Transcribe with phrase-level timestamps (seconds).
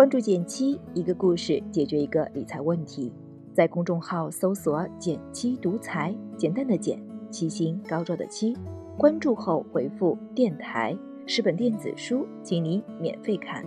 [0.00, 3.12] 关注简七，一个故事解决一个理财问题。
[3.52, 6.98] 在公众号搜索“简七独裁，简单的简，
[7.30, 8.56] 七星高照的七。
[8.96, 10.96] 关注后回复“电台”，
[11.28, 13.62] 是本电子书，请你免费看。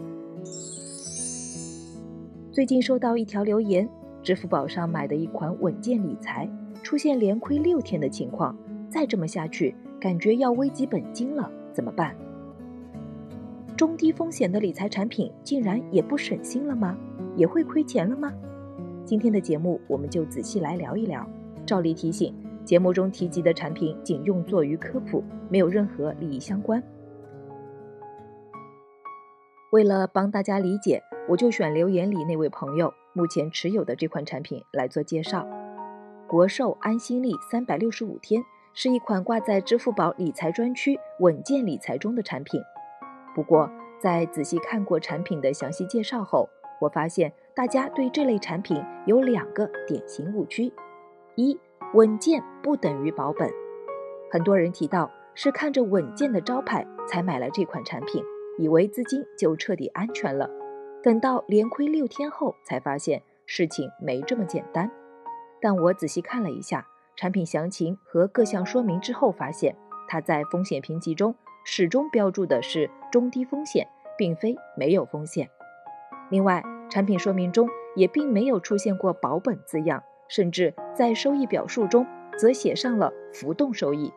[2.51, 3.87] 最近收到一条留言，
[4.23, 6.49] 支付宝上买的一款稳健理财
[6.81, 8.57] 出现连亏六天的情况，
[8.89, 12.15] 再这么下去，感觉要危及本金了，怎么办？
[13.83, 16.97] 中低风险的理财产品竟然也不省心了吗？
[17.35, 18.31] 也会亏钱了吗？
[19.03, 21.27] 今天的节目我们就仔细来聊一聊。
[21.65, 22.33] 照例提醒，
[22.63, 26.81] 节目中提及的产品仅用作于科普，没有任何利益相关。
[29.73, 35.45] 为了帮大家理解，我就选留言里那位朋友目前持有的这款产品来做介绍。
[36.25, 38.41] 国寿安心利三百六十五天
[38.73, 42.61] 是一款挂在支付宝理财专区稳健理财中的产品。
[43.35, 46.47] 不过，在仔细看过产品的详细介绍后，
[46.79, 50.71] 我发现大家对这类产品有两个典型误区：
[51.35, 51.59] 一，
[51.93, 53.49] 稳健不等于保本。
[54.31, 58.23] 很多人提到是看着稳健的招牌才买了这款产品，
[58.59, 60.49] 以为资金就彻底安全了。
[61.01, 64.89] 等到连亏六天后，才发现事情没这么简单。
[65.59, 69.75] 但我仔细看了一下产品详情和各项说明之后，发现
[70.07, 71.33] 它在风险评级中。
[71.65, 75.47] 始终标注的是中低风险，并非没有风险。
[76.31, 82.07] 另外，产品说明中也并没有出现过保本字样，甚至在收益表述中
[82.39, 84.11] 则写上了浮动收益。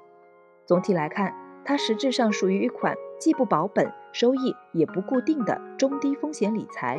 [0.65, 6.99] 总体来看，它实质上属于一款既不保本、收益也不固定的中低风险理财。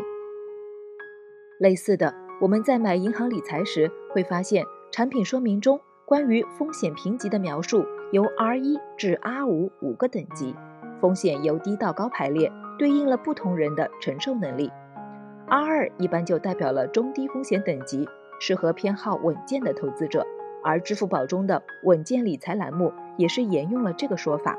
[1.59, 7.83] 类似的，我们在买银行理财时会发现，产品说明中关于风险评级的描述。
[8.13, 10.55] 由 R 一至 R 五五个等级，
[11.01, 14.71] 风险由低到高排列，对应了不同人的承受能力。
[15.47, 18.07] R 二一般就代表了中低风险等级，
[18.39, 20.25] 适合偏好稳健的投资者。
[20.63, 24.57] 而支付宝中的稳健理财栏目也是沿用了这个说法。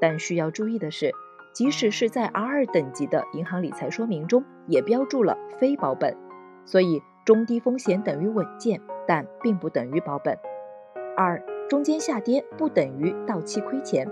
[0.00, 1.12] 但需要注意的是，
[1.52, 6.16] 即使是在 R 二等级的银行理财说明中，也标注了非保本。
[6.64, 10.38] 所以中低风险等于稳健，但并不等于保本。
[11.16, 11.42] 二。
[11.68, 14.08] 中间下跌不等于到期亏钱。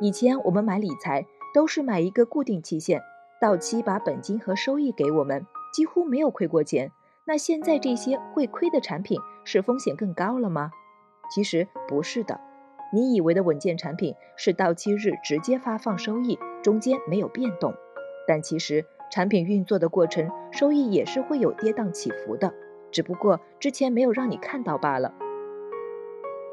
[0.00, 3.00] 以前我们买理财都是买一个固定期限，
[3.40, 6.90] 到期把本金和收益给我们，几乎没有亏过钱。
[7.24, 10.72] 那现在这些会亏的产品是风险更高了吗？
[11.30, 12.40] 其实不是的。
[12.92, 17.72] 你以为的稳健产品是到期日直接发放收益，中间没有变动，
[18.26, 22.52] 但其实产品运作的过程，收益也是会有跌宕起伏的，
[22.90, 25.14] 只不过之前没有让你看到罢了。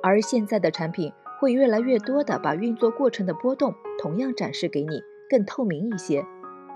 [0.02, 6.24] 而现在的产品会越来越多的把运作过程的波动同样展示给你，更透明一些。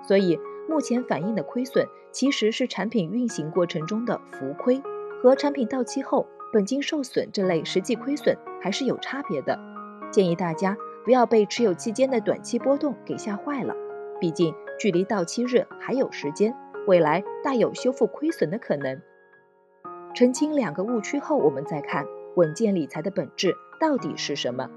[0.07, 4.81] 所以目前反映的亏损其实是产品运行过程中的浮亏，
[5.21, 9.59] 和产品到期后本金受损这类实际亏损还是有差别的。
[10.11, 13.75] 建议大家不要被持有期间的短期波动给吓坏了，
[14.19, 16.55] 毕竟距离到期日还有时间，
[16.87, 18.99] 未来大有修复亏损的可能。
[20.15, 22.03] 澄清两个误区后，我们再看。
[22.35, 24.69] 稳健理财的本质到底是什么？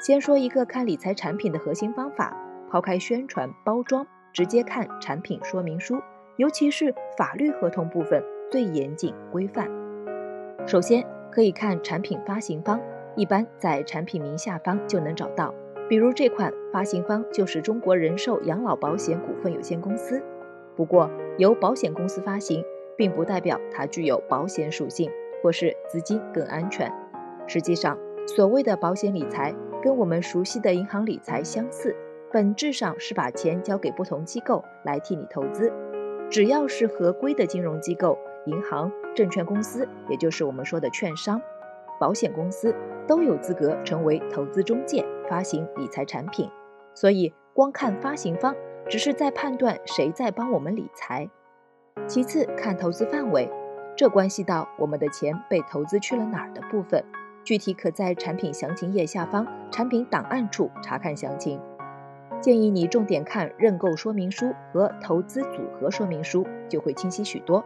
[0.00, 2.36] 先说一个看理财产品的核心方法，
[2.70, 6.00] 抛开宣传包装，直接看产品说明书，
[6.36, 8.22] 尤其是法律合同部分
[8.52, 9.68] 最严谨规范。
[10.64, 12.80] 首先可以看产品发行方，
[13.16, 15.52] 一般在产品名下方就能找到。
[15.88, 20.22] 比如这款发行方就是中国人寿养老保险股份有限公司。
[20.76, 22.64] 不过由保险公司发行，
[22.96, 25.10] 并不代表它具有保险属性。
[25.44, 26.90] 或是资金更安全。
[27.46, 31.94] 实际上，所谓的保险理财跟我们熟悉的银行理财相似，
[32.32, 35.70] 本质上是把钱交给不同机构来替你投资。
[36.30, 38.16] 只要是合规的金融机构、
[38.46, 41.38] 银行、证券公司，也就是我们说的券商、
[42.00, 42.74] 保险公司，
[43.06, 46.48] 都有资格成为投资中介，发行理财产品。
[46.94, 48.56] 所以，光看发行方，
[48.88, 51.28] 只是在判断谁在帮我们理财。
[52.06, 53.46] 其次，看投资范围。
[53.96, 57.04] 这关系到我们的钱被投资去了哪儿的部分，
[57.44, 61.60] 具体可在产品详情页下方产品档案处查看详情。
[62.40, 67.64] 建议你重点看认购说明书和投资组合说明书，就会清晰许多。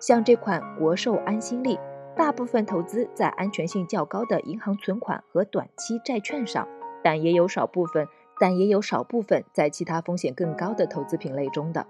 [0.00, 1.78] 像这款国寿安心利，
[2.16, 6.66] 大部分投资在安全性较高的银行存款和短期债券上，
[7.04, 8.08] 但也有少部分，
[8.40, 11.86] 但也有少部分在其他风险更高的投资品类中的。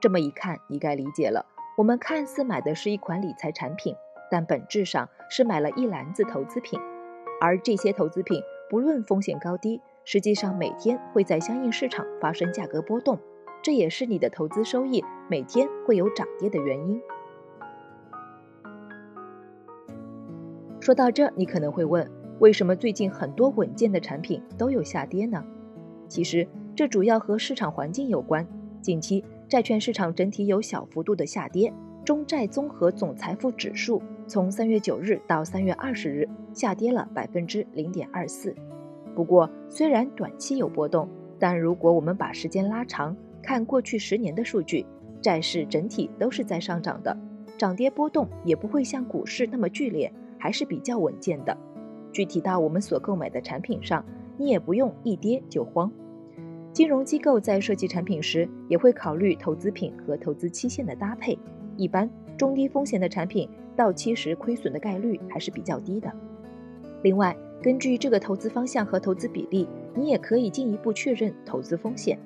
[0.00, 1.44] 这么一看，你该理解了。
[1.76, 3.96] 我们看似买的是一款理财产品，
[4.30, 6.78] 但本质上是买了一篮子投资品，
[7.40, 8.40] 而这些投资品
[8.70, 13.18] 不论风险高低，实际上每天会在相应市场发生价格波动。
[13.60, 17.00] 这也是你的投资收益每天会有涨跌的原因。
[20.78, 25.42] 说到这，你可能会问，为什么最近很多稳健的产品都有下跌呢？
[26.08, 26.46] 其实
[26.76, 28.46] 这主要和市场环境有关。
[28.82, 31.72] 近期债券市场整体有小幅度的下跌，
[32.04, 38.54] 中债综合总财富指数从三月九日到三月二十日下跌了百分之零点二四。
[39.14, 41.08] 不过，虽然短期有波动，
[41.38, 44.84] 但如果我们把时间拉长，看过去十年的数据，
[45.20, 47.16] 债市整体都是在上涨的，
[47.58, 51.56] 涨跌波动也不会像股市那么剧烈，还是比较稳健的。
[52.12, 54.02] 具体到我们所购买的产品上，
[54.38, 55.92] 你也不用一跌就慌。
[56.74, 61.38] 金融机构在设计产品时，也会考虑投资品和投资期限的搭配。
[61.76, 66.12] 一般中低风险的产品，到期时亏损的概率还是比较低的。
[67.02, 72.18] 另外，根据这个投资方向和投资比例，你也可以进一步确认投资风险。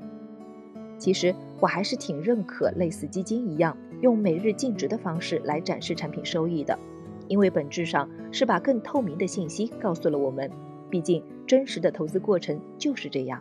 [0.96, 6.78] 其实，我还是挺认可类似基金一样，用每日净值的方式来展示产品收益的，
[7.28, 10.50] 因为本质上是把更透明的信息告诉了我们。
[10.88, 13.38] 毕竟，真实的投资过程就是这样。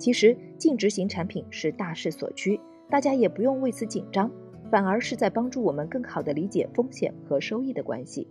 [0.00, 2.58] 其实净值型产品是大势所趋，
[2.88, 4.30] 大家也不用为此紧张，
[4.70, 8.26] 反而是在帮助我们更好的理解风险和收益的关系。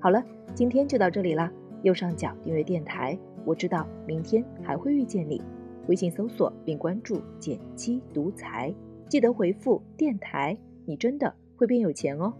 [0.00, 0.20] 好了，
[0.56, 1.52] 今天就到这里啦，
[1.84, 5.40] 右上角订阅电台，我知道明天还会遇见你。
[5.86, 8.74] 微信搜索并关注“减七独裁，
[9.08, 12.34] 记得回复“电台”，你真的会变有钱哦。